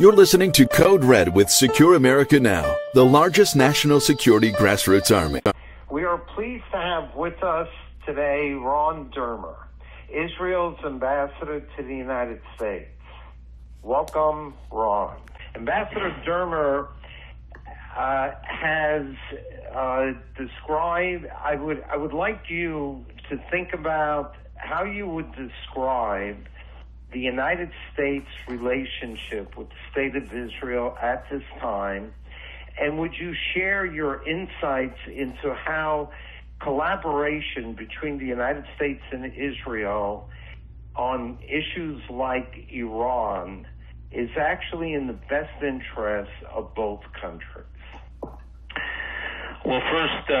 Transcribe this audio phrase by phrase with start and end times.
[0.00, 5.40] You're listening to Code Red with Secure America Now, the largest national security grassroots army.
[5.90, 7.66] We are pleased to have with us
[8.06, 9.56] today Ron Dermer,
[10.08, 12.92] Israel's ambassador to the United States.
[13.82, 15.20] Welcome, Ron.
[15.56, 16.86] Ambassador Dermer
[17.96, 19.04] uh, has
[19.74, 21.26] uh, described.
[21.26, 26.36] I would I would like you to think about how you would describe
[27.12, 32.12] the United States relationship with the state of Israel at this time,
[32.80, 36.10] and would you share your insights into how
[36.62, 40.28] collaboration between the United States and Israel
[40.96, 43.66] on issues like Iran
[44.10, 47.66] is actually in the best interest of both countries?
[49.68, 50.32] Well, first, uh,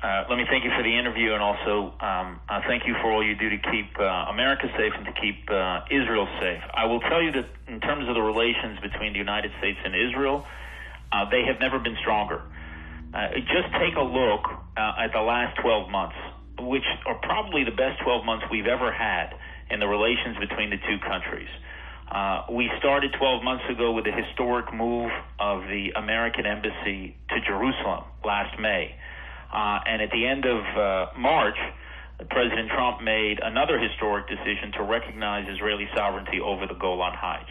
[0.00, 3.12] uh, let me thank you for the interview, and also um, uh, thank you for
[3.12, 6.62] all you do to keep uh, America safe and to keep uh, Israel safe.
[6.72, 9.92] I will tell you that in terms of the relations between the United States and
[9.92, 10.46] Israel,
[11.12, 12.40] uh, they have never been stronger.
[13.44, 16.16] just take a look at the last 12 months,
[16.58, 19.36] which are probably the best 12 months we've ever had
[19.68, 21.52] in the relations between the two countries.
[22.12, 25.10] Uh, we started 12 months ago with a historic move
[25.40, 28.94] of the American embassy to Jerusalem last May.
[29.50, 31.56] Uh, and at the end of uh, March,
[32.28, 37.50] President Trump made another historic decision to recognize Israeli sovereignty over the Golan Heights.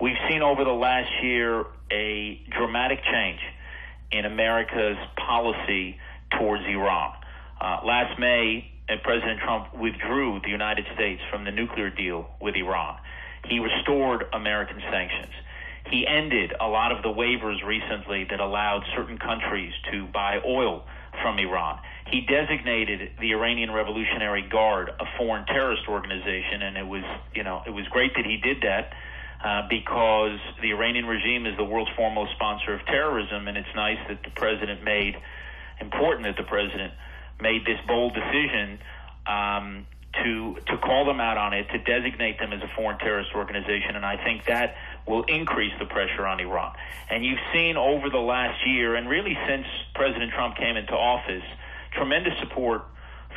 [0.00, 3.40] We've seen over the last year a dramatic change
[4.12, 5.98] in America's policy
[6.38, 7.14] towards Iran.
[7.60, 12.54] Uh, last May, uh, President Trump withdrew the United States from the nuclear deal with
[12.54, 12.98] Iran.
[13.46, 15.32] He restored American sanctions.
[15.90, 20.84] He ended a lot of the waivers recently that allowed certain countries to buy oil
[21.22, 21.80] from Iran.
[22.10, 27.62] He designated the Iranian Revolutionary Guard a foreign terrorist organization, and it was, you know,
[27.66, 28.92] it was great that he did that
[29.44, 33.98] uh, because the Iranian regime is the world's foremost sponsor of terrorism, and it's nice
[34.08, 35.16] that the president made,
[35.80, 36.92] important that the president
[37.40, 38.78] made this bold decision
[39.26, 43.30] um, to to call them out on it, to designate them as a foreign terrorist
[43.34, 44.74] organization, and I think that
[45.06, 46.74] will increase the pressure on Iran.
[47.10, 51.44] And you've seen over the last year, and really since President Trump came into office,
[51.92, 52.84] tremendous support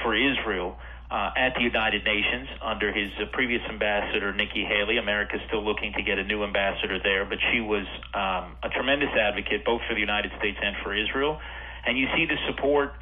[0.02, 0.78] for Israel.
[1.12, 4.96] Uh, at the United Nations under his uh, previous ambassador, Nikki Haley.
[4.96, 7.84] America's still looking to get a new ambassador there, but she was
[8.14, 11.38] um, a tremendous advocate both for the United States and for Israel.
[11.86, 12.94] And you see the support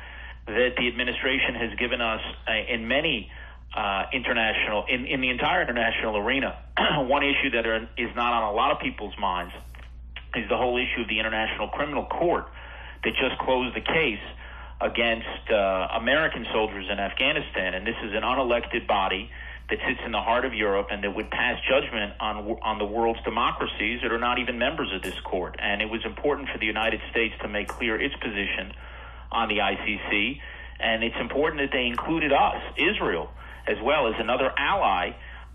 [0.48, 3.30] that the administration has given us uh, in many
[3.76, 6.58] uh, international in, in the entire international arena.
[6.98, 9.54] One issue that are, is not on a lot of people's minds
[10.36, 12.46] is the whole issue of the International Criminal Court
[13.04, 14.22] that just closed the case
[14.82, 19.30] against uh, American soldiers in Afghanistan, and this is an unelected body
[19.70, 22.86] that sits in the heart of Europe and that would pass judgment on on the
[22.86, 25.56] world's democracies that are not even members of this court.
[25.60, 28.74] And it was important for the United States to make clear its position
[29.32, 30.40] on the ICC,
[30.80, 33.30] and it's important that they included us, Israel,
[33.70, 35.12] as well as another ally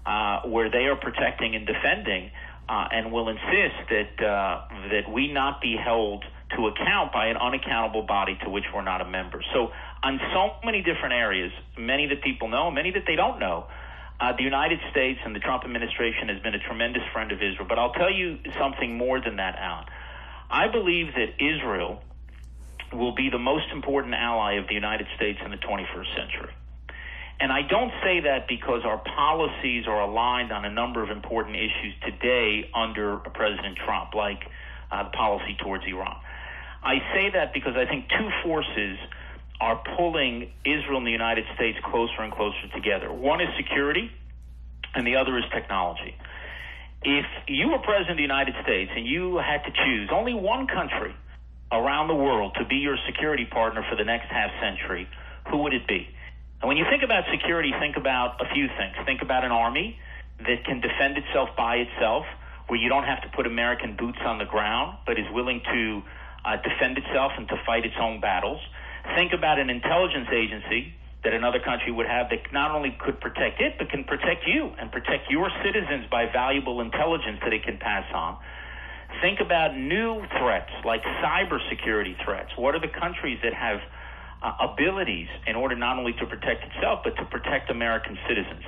[0.06, 2.30] uh, where they are protecting and defending
[2.68, 6.24] uh, and will insist that uh, that we not be held
[6.56, 9.42] to account by an unaccountable body to which we're not a member.
[9.52, 13.66] So on so many different areas, many that people know, many that they don't know,
[14.20, 17.66] uh, the United States and the Trump administration has been a tremendous friend of Israel.
[17.68, 19.86] But I'll tell you something more than that, Alan.
[20.50, 22.00] I believe that Israel
[22.92, 26.54] will be the most important ally of the United States in the 21st century.
[27.40, 31.56] And I don't say that because our policies are aligned on a number of important
[31.56, 34.38] issues today under President Trump, like
[34.90, 36.16] uh, policy towards Iran.
[36.82, 38.98] I say that because I think two forces
[39.60, 43.12] are pulling Israel and the United States closer and closer together.
[43.12, 44.10] One is security,
[44.94, 46.14] and the other is technology.
[47.02, 50.66] If you were president of the United States and you had to choose only one
[50.66, 51.14] country
[51.70, 55.08] around the world to be your security partner for the next half century,
[55.50, 56.08] who would it be?
[56.64, 58.96] And when you think about security, think about a few things.
[59.04, 59.98] Think about an army
[60.38, 62.24] that can defend itself by itself,
[62.68, 66.02] where you don't have to put American boots on the ground, but is willing to
[66.42, 68.62] uh, defend itself and to fight its own battles.
[69.14, 73.60] Think about an intelligence agency that another country would have that not only could protect
[73.60, 77.76] it, but can protect you and protect your citizens by valuable intelligence that it can
[77.76, 78.38] pass on.
[79.20, 82.56] Think about new threats like cybersecurity threats.
[82.56, 83.80] What are the countries that have
[84.44, 88.62] uh, abilities in order not only to protect itself, but to protect American citizens.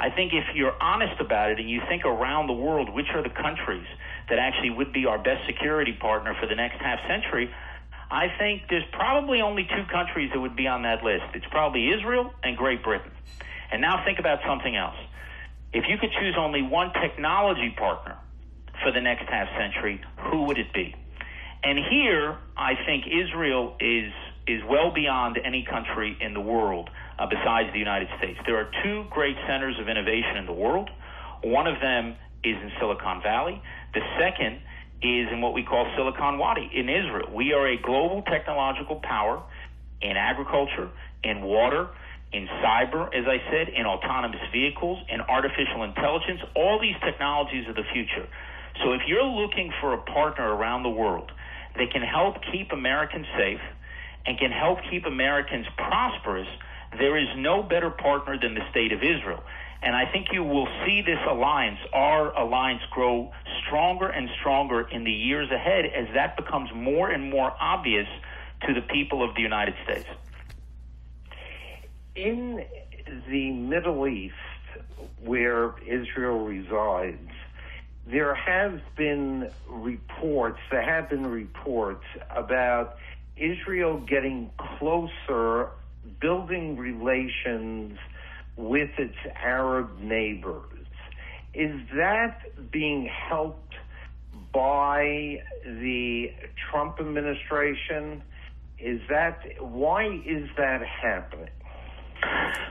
[0.00, 3.22] I think if you're honest about it and you think around the world, which are
[3.22, 3.86] the countries
[4.28, 7.50] that actually would be our best security partner for the next half century,
[8.10, 11.24] I think there's probably only two countries that would be on that list.
[11.34, 13.12] It's probably Israel and Great Britain.
[13.70, 14.96] And now think about something else.
[15.72, 18.16] If you could choose only one technology partner
[18.82, 20.96] for the next half century, who would it be?
[21.62, 24.10] And here, I think Israel is
[24.46, 26.88] is well beyond any country in the world
[27.18, 28.38] uh, besides the United States.
[28.46, 30.90] There are two great centers of innovation in the world.
[31.42, 33.60] One of them is in Silicon Valley.
[33.94, 34.60] The second
[35.02, 37.28] is in what we call Silicon Wadi in Israel.
[37.34, 39.42] We are a global technological power
[40.02, 40.90] in agriculture,
[41.24, 41.88] in water,
[42.32, 46.40] in cyber, as I said, in autonomous vehicles, in artificial intelligence.
[46.54, 48.28] All these technologies of the future.
[48.84, 51.32] So if you're looking for a partner around the world
[51.76, 53.60] that can help keep Americans safe
[54.26, 56.48] and can help keep Americans prosperous,
[56.98, 59.42] there is no better partner than the state of Israel.
[59.82, 63.32] And I think you will see this alliance, our alliance, grow
[63.64, 68.08] stronger and stronger in the years ahead as that becomes more and more obvious
[68.66, 70.08] to the people of the United States.
[72.14, 72.62] In
[73.28, 74.34] the Middle East,
[75.24, 77.30] where Israel resides,
[78.06, 82.96] there have been reports, there have been reports about
[83.40, 85.70] Israel getting closer,
[86.20, 87.98] building relations
[88.56, 90.64] with its Arab neighbors.
[91.54, 93.74] Is that being helped
[94.52, 96.32] by the
[96.70, 98.22] Trump administration?
[98.78, 101.50] Is that why is that happening?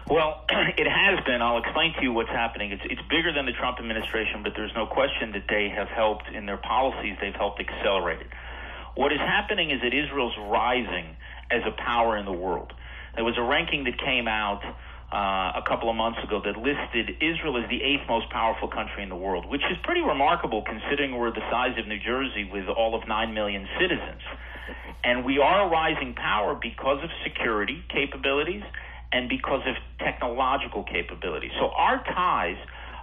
[0.07, 1.41] Well, it has been.
[1.41, 2.71] I'll explain to you what's happening.
[2.71, 6.29] It's it's bigger than the Trump administration, but there's no question that they have helped
[6.29, 7.17] in their policies.
[7.21, 8.27] They've helped accelerate it.
[8.95, 11.15] What is happening is that Israel's rising
[11.51, 12.73] as a power in the world.
[13.15, 14.61] There was a ranking that came out
[15.11, 19.01] uh, a couple of months ago that listed Israel as the eighth most powerful country
[19.01, 22.67] in the world, which is pretty remarkable considering we're the size of New Jersey with
[22.69, 24.21] all of 9 million citizens.
[25.03, 28.61] And we are a rising power because of security capabilities
[29.11, 31.51] and because of technological capabilities.
[31.59, 32.57] So our ties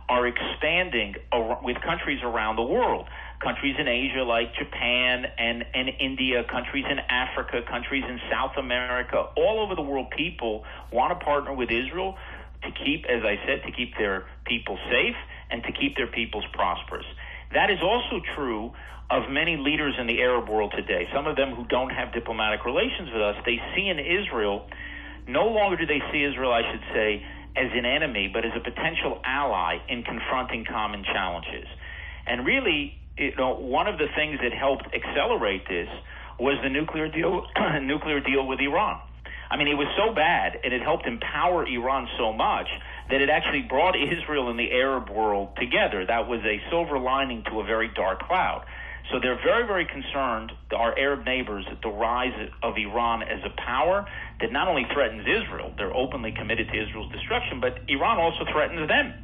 [0.09, 1.17] are expanding
[1.63, 3.09] with countries around the world
[3.43, 9.29] countries in Asia like Japan and, and India, countries in Africa, countries in South America,
[9.37, 12.17] all over the world, people want to partner with Israel
[12.63, 15.17] to keep, as I said, to keep their people safe
[15.51, 17.07] and to keep their peoples prosperous.
[17.53, 18.73] That is also true
[19.11, 21.07] of many leaders in the Arab world today.
[21.15, 24.67] Some of them who don't have diplomatic relations with us, they see in Israel,
[25.29, 27.25] no longer do they see Israel, I should say,
[27.57, 31.67] as an enemy, but as a potential ally in confronting common challenges.
[32.27, 35.89] And really, you know, one of the things that helped accelerate this
[36.39, 37.47] was the nuclear deal,
[37.83, 39.01] nuclear deal with Iran.
[39.51, 42.67] I mean, it was so bad, and it helped empower Iran so much
[43.11, 46.05] that it actually brought Israel and the Arab world together.
[46.05, 48.67] That was a silver lining to a very dark cloud.
[49.11, 53.51] So they're very, very concerned, our Arab neighbors, at the rise of Iran as a
[53.51, 54.05] power
[54.41, 58.89] that not only threatens Israel, they're openly committed to Israel's destruction, but Iran also threatens
[58.89, 59.15] them.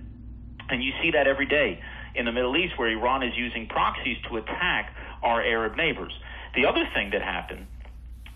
[0.70, 1.82] And you see that every day
[2.14, 6.12] in the Middle East where Iran is using proxies to attack our Arab neighbors.
[6.54, 7.66] The other thing that happened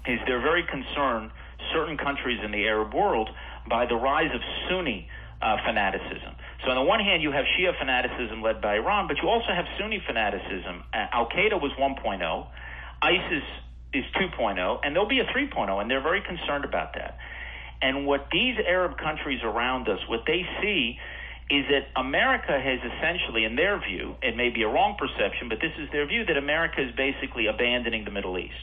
[0.06, 1.31] is they're very concerned,
[1.73, 3.28] certain countries in the Arab world,
[3.69, 5.08] by the rise of Sunni
[5.43, 6.34] uh, fanaticism.
[6.64, 9.52] So on the one hand, you have Shia fanaticism led by Iran, but you also
[9.52, 10.84] have Sunni fanaticism.
[10.93, 12.46] Uh, Al Qaeda was 1.0,
[13.02, 13.44] ISIS
[13.93, 17.19] is 2.0, and there'll be a 3.0, and they're very concerned about that.
[17.82, 20.99] And what these Arab countries around us, what they see
[21.48, 25.59] is that America has essentially, in their view, it may be a wrong perception, but
[25.61, 28.59] this is their view, that America is basically abandoning the Middle East.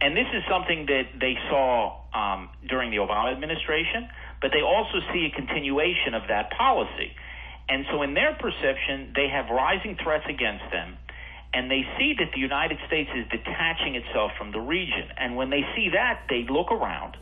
[0.00, 4.08] And this is something that they saw um, during the Obama administration,
[4.40, 7.14] but they also see a continuation of that policy.
[7.68, 10.98] And so, in their perception, they have rising threats against them,
[11.54, 15.06] and they see that the United States is detaching itself from the region.
[15.16, 17.16] And when they see that, they look around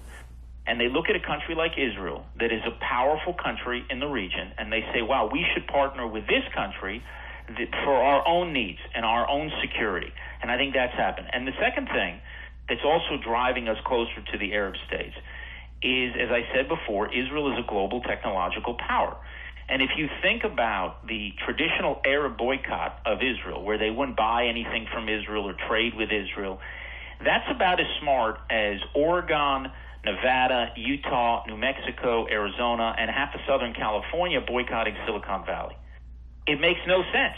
[0.71, 4.07] and they look at a country like Israel that is a powerful country in the
[4.07, 7.03] region and they say, wow, we should partner with this country
[7.83, 10.13] for our own needs and our own security.
[10.41, 11.27] And I think that's happened.
[11.33, 12.21] And the second thing
[12.69, 15.17] that's also driving us closer to the Arab states
[15.83, 19.17] is, as I said before, Israel is a global technological power.
[19.69, 24.47] And if you think about the traditional Arab boycott of Israel, where they wouldn't buy
[24.47, 26.61] anything from Israel or trade with Israel,
[27.25, 29.73] that's about as smart as Oregon
[30.05, 35.77] Nevada, Utah, New Mexico, Arizona, and half of Southern California boycotting Silicon Valley.
[36.47, 37.37] It makes no sense.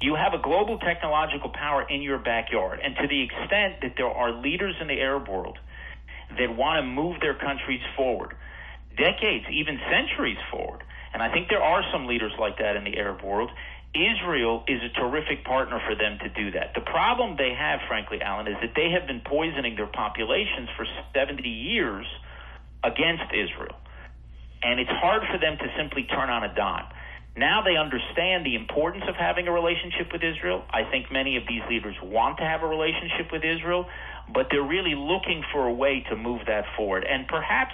[0.00, 4.06] You have a global technological power in your backyard, and to the extent that there
[4.06, 5.58] are leaders in the Arab world
[6.38, 8.36] that want to move their countries forward,
[8.96, 12.96] decades, even centuries forward, and I think there are some leaders like that in the
[12.96, 13.50] Arab world,
[13.94, 16.74] Israel is a terrific partner for them to do that.
[16.74, 20.86] The problem they have, frankly, Alan, is that they have been poisoning their populations for
[21.14, 22.06] 70 years
[22.84, 23.76] against Israel.
[24.62, 26.86] And it's hard for them to simply turn on a dime.
[27.36, 30.64] Now they understand the importance of having a relationship with Israel.
[30.70, 33.86] I think many of these leaders want to have a relationship with Israel,
[34.34, 37.06] but they're really looking for a way to move that forward.
[37.08, 37.72] And perhaps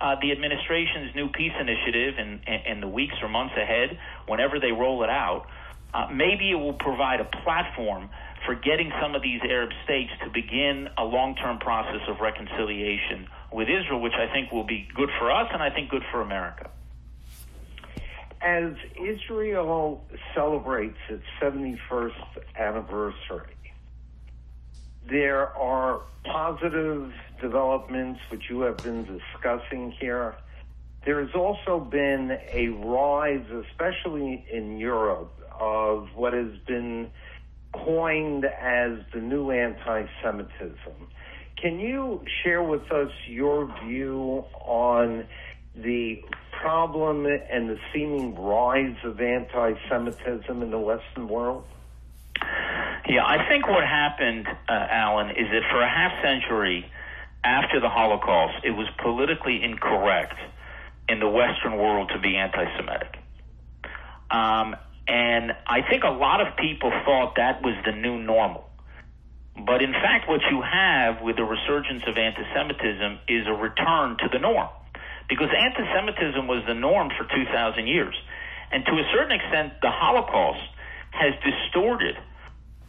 [0.00, 4.70] uh, the administration's new peace initiative in, in, the weeks or months ahead, whenever they
[4.70, 5.46] roll it out,
[5.92, 8.08] uh, maybe it will provide a platform
[8.46, 13.26] for getting some of these Arab states to begin a long term process of reconciliation
[13.52, 16.20] with Israel, which I think will be good for us and I think good for
[16.20, 16.70] America.
[18.40, 22.12] As Israel celebrates its 71st
[22.56, 23.56] anniversary,
[25.10, 30.36] there are positive developments which you have been discussing here.
[31.04, 37.10] There has also been a rise, especially in Europe, of what has been
[37.72, 41.08] coined as the new anti Semitism.
[41.60, 45.24] Can you share with us your view on
[45.74, 46.22] the
[46.60, 51.64] problem and the seeming rise of anti Semitism in the Western world?
[53.08, 56.84] Yeah, I think what happened, uh, Alan, is that for a half century
[57.48, 60.36] after the Holocaust, it was politically incorrect
[61.08, 63.16] in the Western world to be anti Semitic.
[64.30, 64.76] Um,
[65.08, 68.68] and I think a lot of people thought that was the new normal.
[69.56, 74.18] But in fact, what you have with the resurgence of anti Semitism is a return
[74.20, 74.68] to the norm.
[75.28, 78.14] Because anti Semitism was the norm for 2,000 years.
[78.70, 80.68] And to a certain extent, the Holocaust
[81.12, 82.16] has distorted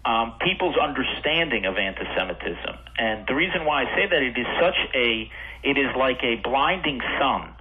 [0.06, 2.78] um, people's understanding of anti-Semitism.
[2.98, 5.30] And the reason why I say that it is such a,
[5.64, 7.54] it is like a blinding sun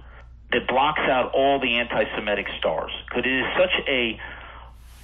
[0.51, 2.91] that blocks out all the anti-Semitic stars.
[3.07, 4.19] Because it is such a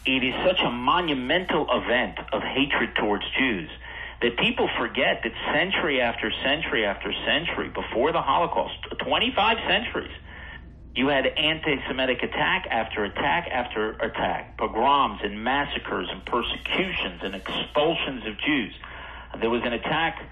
[0.06, 3.70] it is such a monumental event of hatred towards Jews
[4.22, 10.16] that people forget that century after century after century before the Holocaust, 25 centuries,
[10.96, 18.26] you had anti-Semitic attack after attack after attack, pogroms and massacres and persecutions and expulsions
[18.26, 18.74] of Jews.
[19.40, 20.24] There was an attack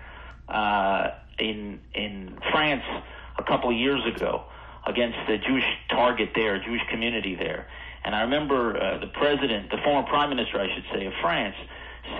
[0.48, 2.84] uh, in in France
[3.38, 4.46] a couple of years ago
[4.88, 7.68] against the Jewish target there, Jewish community there,
[8.06, 11.56] and I remember uh, the president, the former prime minister, I should say, of France,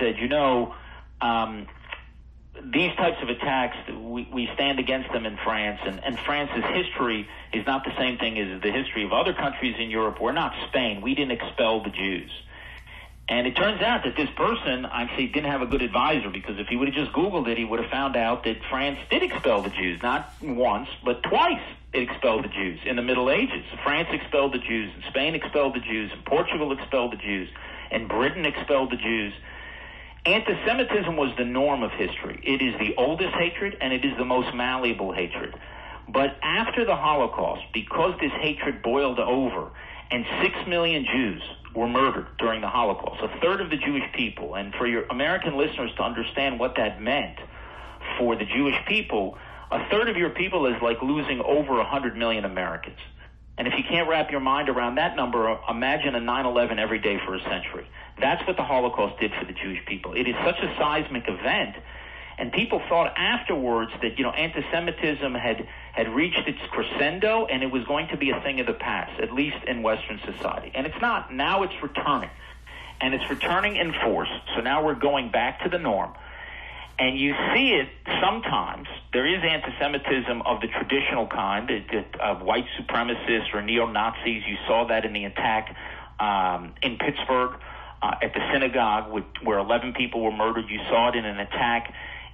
[0.00, 0.74] said, you know,
[1.20, 1.66] um,
[2.62, 7.28] these types of attacks, we, we stand against them in France, and, and France's history
[7.52, 10.20] is not the same thing as the history of other countries in Europe.
[10.20, 11.00] We're not Spain.
[11.00, 12.30] We didn't expel the Jews.
[13.28, 16.66] And it turns out that this person actually didn't have a good advisor because if
[16.66, 19.62] he would have just Googled it, he would have found out that France did expel
[19.62, 21.62] the Jews, not once, but twice
[21.94, 23.64] it expelled the Jews in the Middle Ages.
[23.82, 27.48] France expelled the Jews, and Spain expelled the Jews, and Portugal expelled the Jews,
[27.90, 29.32] and Britain expelled the Jews.
[30.26, 32.40] Anti Semitism was the norm of history.
[32.42, 35.54] It is the oldest hatred, and it is the most malleable hatred.
[36.08, 39.70] But after the Holocaust, because this hatred boiled over,
[40.10, 41.42] and six million Jews
[41.74, 44.54] were murdered during the Holocaust, a third of the Jewish people.
[44.54, 47.38] And for your American listeners to understand what that meant
[48.18, 49.36] for the Jewish people,
[49.70, 52.98] a third of your people is like losing over 100 million Americans.
[53.58, 56.98] And if you can't wrap your mind around that number, imagine a 9 11 every
[56.98, 57.86] day for a century.
[58.20, 60.14] That's what the Holocaust did for the Jewish people.
[60.14, 61.76] It is such a seismic event
[62.38, 67.70] and people thought afterwards that you know anti-Semitism had had reached its crescendo and it
[67.70, 70.72] was going to be a thing of the past, at least in Western society.
[70.74, 71.32] And it's not.
[71.32, 72.30] Now it's returning,
[73.00, 74.30] and it's returning in force.
[74.54, 76.12] So now we're going back to the norm.
[76.96, 77.88] And you see it
[78.20, 78.86] sometimes.
[79.12, 81.68] There is anti-Semitism of the traditional kind,
[82.20, 84.44] of white supremacists or neo-Nazis.
[84.46, 85.74] You saw that in the attack
[86.20, 87.58] um, in Pittsburgh
[88.04, 89.10] uh, at the synagogue,
[89.42, 90.68] where 11 people were murdered.
[90.68, 91.92] You saw it in an attack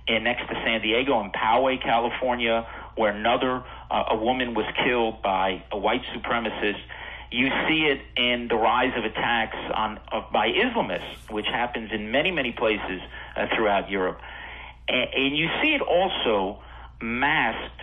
[0.08, 5.22] in next to San Diego in Poway, California, where another uh, a woman was killed
[5.22, 6.80] by a white supremacist.
[7.30, 10.00] You see it in the rise of attacks on
[10.32, 13.00] by Islamists, which happens in many many places
[13.36, 14.20] uh, throughout Europe,
[14.88, 16.60] and, and, you see it also
[17.00, 17.82] masked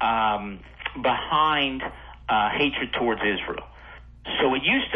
[0.00, 0.60] um,
[1.02, 1.82] behind
[2.28, 3.66] uh, hatred towards Israel.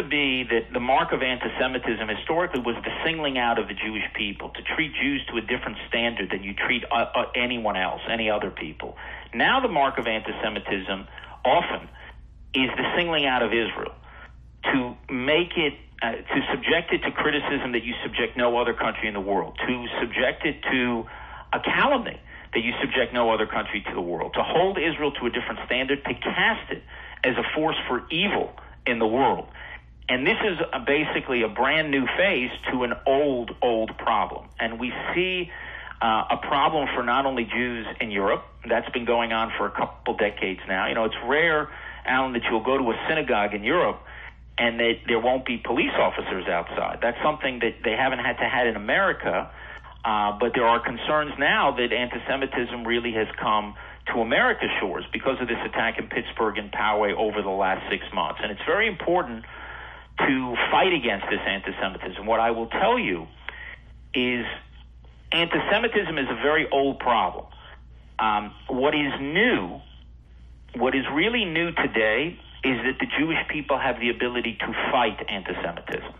[0.01, 4.09] To be that the mark of anti-Semitism historically was the singling out of the Jewish
[4.15, 8.01] people, to treat Jews to a different standard than you treat uh, uh, anyone else,
[8.09, 8.97] any other people.
[9.35, 11.07] Now the mark of anti-Semitism
[11.45, 11.89] often
[12.55, 13.93] is the singling out of Israel,
[14.73, 19.07] to make it, uh, to subject it to criticism that you subject no other country
[19.07, 21.05] in the world, to subject it to
[21.53, 22.19] a calumny
[22.55, 25.61] that you subject no other country to the world, to hold Israel to a different
[25.67, 26.83] standard, to cast it
[27.23, 29.47] as a force for evil in the world.
[30.11, 34.49] And this is a, basically a brand new phase to an old, old problem.
[34.59, 35.53] And we see
[36.03, 39.71] uh, a problem for not only Jews in Europe, that's been going on for a
[39.71, 40.89] couple decades now.
[40.89, 41.71] You know, it's rare,
[42.05, 44.03] Alan, that you'll go to a synagogue in Europe
[44.59, 46.99] and that there won't be police officers outside.
[47.01, 49.49] That's something that they haven't had to had in America.
[50.05, 53.77] Uh, but there are concerns now that anti-Semitism really has come
[54.13, 58.03] to America's shores because of this attack in Pittsburgh and Poway over the last six
[58.13, 58.41] months.
[58.43, 59.45] And it's very important
[60.19, 62.27] to fight against this anti-Semitism.
[62.27, 63.27] What I will tell you
[64.15, 64.45] is
[65.33, 67.47] anti-Semitism is a very old problem.
[68.19, 69.81] Um, what is new,
[70.77, 75.25] what is really new today, is that the Jewish people have the ability to fight
[75.29, 76.13] anti-Semitism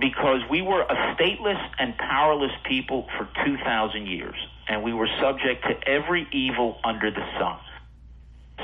[0.00, 4.34] because we were a stateless and powerless people for 2,000 years,
[4.68, 7.58] and we were subject to every evil under the sun.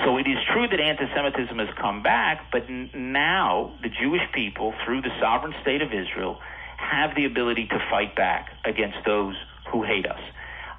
[0.01, 4.73] So it is true that anti-Semitism has come back, but n- now the Jewish people,
[4.85, 6.39] through the sovereign state of Israel,
[6.79, 9.37] have the ability to fight back against those
[9.71, 10.21] who hate us.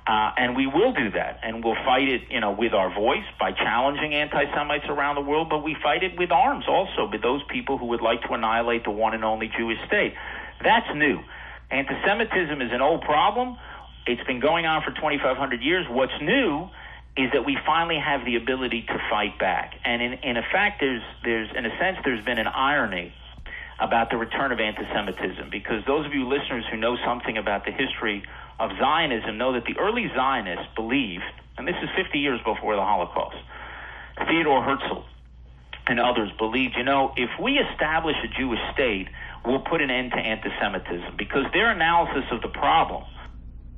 [0.05, 3.23] Uh, and we will do that, and we'll fight it, you know, with our voice
[3.39, 5.47] by challenging anti-Semites around the world.
[5.49, 8.83] But we fight it with arms also, with those people who would like to annihilate
[8.83, 10.13] the one and only Jewish state.
[10.61, 11.21] That's new.
[11.71, 13.57] Anti-Semitism is an old problem.
[14.05, 15.85] It's been going on for 2,500 years.
[15.89, 16.69] What's new
[17.15, 19.75] is that we finally have the ability to fight back.
[19.85, 23.13] And in, in effect, there's, there's, in a sense, there's been an irony
[23.79, 27.71] about the return of anti-Semitism because those of you listeners who know something about the
[27.71, 28.23] history
[28.59, 31.23] of Zionism know that the early Zionists believed,
[31.57, 33.37] and this is 50 years before the Holocaust,
[34.27, 35.03] Theodore Herzl
[35.87, 39.09] and others believed, you know, if we establish a Jewish state,
[39.45, 43.03] we'll put an end to anti-Semitism because their analysis of the problem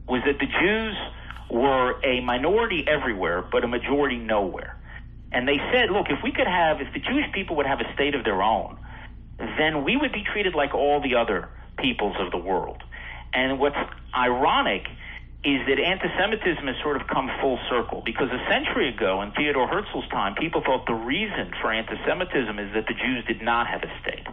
[0.08, 0.96] was that the Jews
[1.50, 4.78] were a minority everywhere, but a majority nowhere.
[5.32, 7.94] And they said, look, if we could have, if the Jewish people would have a
[7.94, 8.78] state of their own,
[9.58, 12.82] then we would be treated like all the other peoples of the world.
[13.34, 13.76] And what's
[14.16, 14.88] ironic
[15.44, 19.68] is that anti-Semitism has sort of come full circle because a century ago, in Theodore
[19.68, 23.84] Herzl's time, people thought the reason for anti-Semitism is that the Jews did not have
[23.84, 24.26] a state.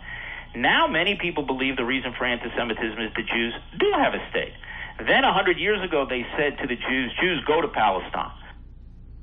[0.55, 4.53] Now, many people believe the reason for anti-Semitism is the Jews do have a state.
[4.99, 8.33] Then, a hundred years ago, they said to the Jews, Jews, go to Palestine.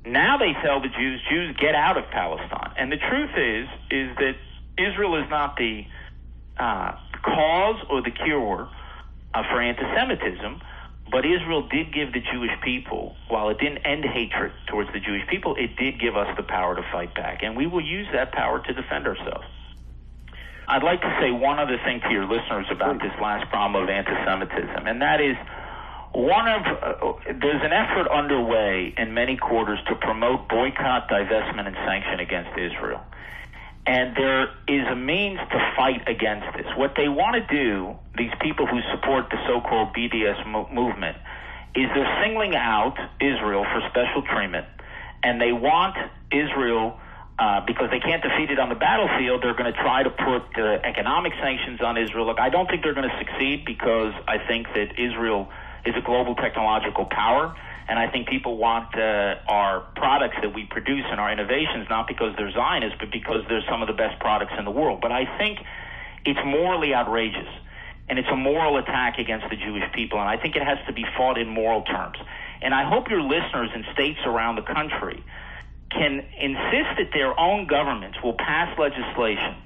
[0.04, 2.72] Now they tell the Jews, Jews, get out of Palestine.
[2.76, 4.36] And the truth is, is that
[4.78, 5.84] Israel is not the
[6.58, 6.92] uh,
[7.22, 8.68] cause or the cure
[9.34, 10.60] uh, for anti-Semitism,
[11.10, 15.26] but Israel did give the Jewish people, while it didn't end hatred towards the Jewish
[15.28, 18.32] people, it did give us the power to fight back, and we will use that
[18.32, 19.46] power to defend ourselves.
[20.68, 23.88] I'd like to say one other thing to your listeners about this last problem of
[23.90, 25.36] anti-Semitism, and that is
[26.12, 31.76] one of uh, there's an effort underway in many quarters to promote boycott, divestment, and
[31.86, 33.00] sanction against Israel.
[33.86, 36.66] And there is a means to fight against this.
[36.76, 41.16] What they want to do, these people who support the so-called BDS mo- movement,
[41.74, 44.66] is they're singling out Israel for special treatment,
[45.22, 45.96] and they want
[46.32, 46.98] Israel.
[47.38, 50.44] Uh, because they can't defeat it on the battlefield, they're going to try to put
[50.84, 52.26] economic sanctions on Israel.
[52.26, 55.48] Look, I don't think they're going to succeed because I think that Israel
[55.84, 57.54] is a global technological power.
[57.88, 62.06] And I think people want uh, our products that we produce and our innovations not
[62.06, 65.00] because they're Zionists, but because they're some of the best products in the world.
[65.00, 65.58] But I think
[66.24, 67.48] it's morally outrageous.
[68.08, 70.18] And it's a moral attack against the Jewish people.
[70.18, 72.18] And I think it has to be fought in moral terms.
[72.60, 75.22] And I hope your listeners in states around the country
[75.90, 79.56] can insist that their own governments will pass legislation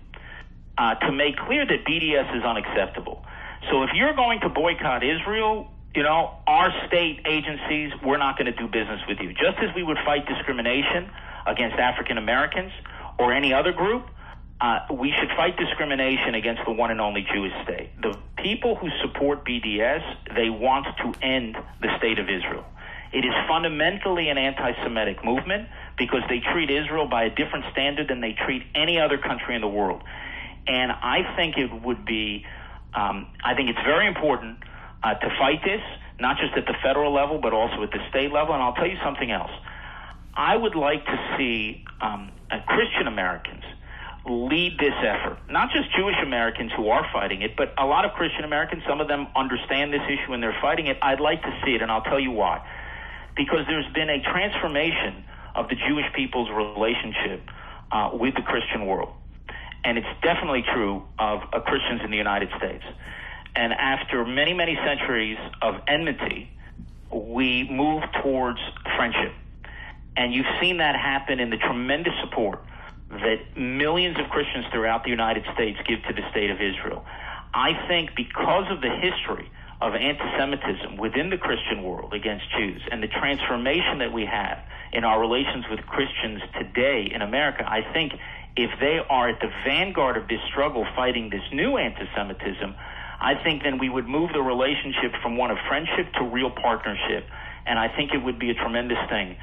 [0.76, 3.24] uh, to make clear that BDS is unacceptable.
[3.70, 8.52] So if you're going to boycott Israel, you know, our state agencies, we're not going
[8.52, 9.32] to do business with you.
[9.32, 11.10] Just as we would fight discrimination
[11.46, 12.72] against African Americans
[13.18, 14.06] or any other group,
[14.60, 17.90] uh, we should fight discrimination against the one and only Jewish state.
[18.02, 22.64] The people who support BDS, they want to end the state of Israel.
[23.12, 28.08] It is fundamentally an anti Semitic movement because they treat Israel by a different standard
[28.08, 30.02] than they treat any other country in the world.
[30.66, 32.44] And I think it would be,
[32.94, 34.58] um, I think it's very important
[35.04, 35.82] uh, to fight this,
[36.18, 38.54] not just at the federal level, but also at the state level.
[38.54, 39.50] And I'll tell you something else.
[40.34, 43.62] I would like to see um, uh, Christian Americans
[44.26, 45.38] lead this effort.
[45.50, 49.00] Not just Jewish Americans who are fighting it, but a lot of Christian Americans, some
[49.00, 50.96] of them understand this issue and they're fighting it.
[51.02, 52.66] I'd like to see it, and I'll tell you why.
[53.36, 57.42] Because there's been a transformation of the Jewish people's relationship
[57.92, 59.12] uh, with the Christian world.
[59.84, 62.84] And it's definitely true of uh, Christians in the United States.
[63.56, 66.50] And after many, many centuries of enmity,
[67.12, 68.58] we move towards
[68.96, 69.32] friendship.
[70.16, 72.64] And you've seen that happen in the tremendous support
[73.10, 77.04] that millions of Christians throughout the United States give to the state of Israel.
[77.52, 82.82] I think because of the history of anti Semitism within the Christian world against Jews
[82.90, 84.58] and the transformation that we have
[84.92, 88.14] in our relations with Christians today in America, I think
[88.56, 92.74] if they are at the vanguard of this struggle fighting this new anti Semitism,
[93.20, 97.28] I think then we would move the relationship from one of friendship to real partnership.
[97.66, 99.36] And I think it would be a tremendous thing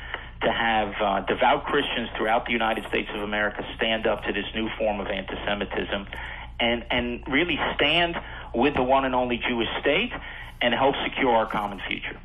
[0.44, 4.46] to have uh, devout Christians throughout the United States of America stand up to this
[4.56, 6.08] new form of anti Semitism
[6.60, 8.16] and, and really stand
[8.54, 10.12] with the one and only Jewish state
[10.62, 12.20] and help secure our common future.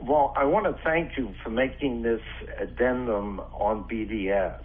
[0.00, 2.20] Well, I want to thank you for making this
[2.58, 4.60] addendum on BDS.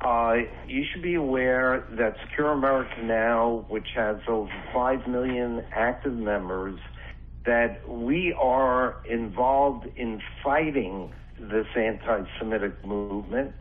[0.00, 0.36] Uh,
[0.66, 6.78] you should be aware that Secure America Now, which has over 5 million active members,
[7.44, 13.52] that we are involved in fighting this anti Semitic movement.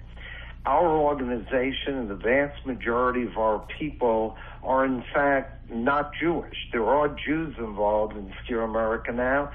[0.66, 6.56] Our organization and the vast majority of our people are, in fact, not Jewish.
[6.72, 9.52] There are Jews involved in Secure America Now,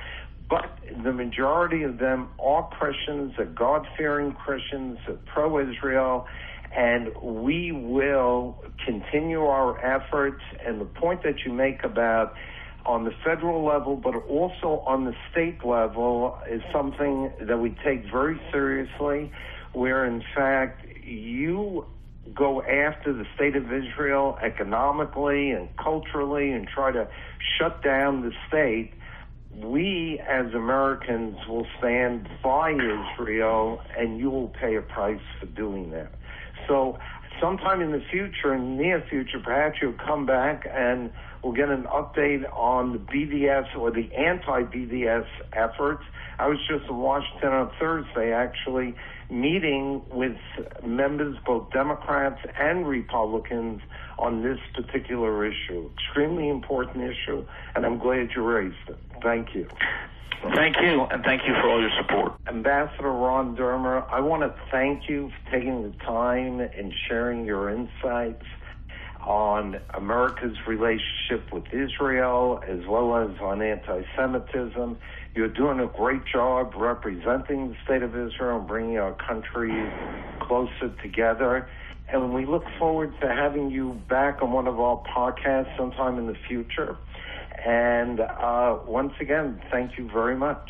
[0.51, 6.27] but the majority of them are Christians, are God fearing Christians, are pro Israel,
[6.77, 10.43] and we will continue our efforts.
[10.65, 12.35] And the point that you make about
[12.85, 18.11] on the federal level, but also on the state level, is something that we take
[18.11, 19.33] very seriously,
[19.73, 21.87] where in fact you
[22.35, 27.07] go after the state of Israel economically and culturally and try to
[27.59, 28.95] shut down the state
[29.63, 35.91] we as Americans will stand by Israel and you will pay a price for doing
[35.91, 36.13] that.
[36.69, 36.99] So
[37.41, 41.11] sometime in the future, in the near future, perhaps you'll come back and
[41.43, 46.05] we'll get an update on the BDS or the anti-BDS efforts.
[46.39, 48.95] I was just in Washington on Thursday actually
[49.31, 50.37] meeting with
[50.85, 53.81] members, both Democrats and Republicans,
[54.19, 55.91] on this particular issue.
[55.95, 58.99] Extremely important issue, and I'm glad you raised it.
[59.23, 59.69] Thank you.
[60.53, 62.35] Thank you, and thank you for all your support.
[62.47, 67.71] Ambassador Ron Dermer, I want to thank you for taking the time and sharing your
[67.71, 68.45] insights
[69.25, 74.99] on America's relationship with Israel as well as on anti Semitism.
[75.35, 79.73] You're doing a great job representing the state of Israel and bringing our country
[80.41, 81.67] closer together.
[82.09, 86.27] And we look forward to having you back on one of our podcasts sometime in
[86.27, 86.99] the future.
[87.65, 90.69] And uh, once again, thank you very much.